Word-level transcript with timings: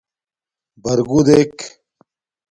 بَرگُݸ 0.83 1.19
دݵک. 1.27 1.55